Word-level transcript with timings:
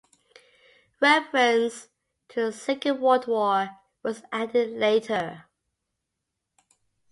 Reference 0.99 1.89
to 2.29 2.45
the 2.45 2.51
Second 2.51 2.99
World 3.01 3.27
War 3.27 3.69
was 4.01 4.23
added 4.31 4.71
later. 4.71 5.45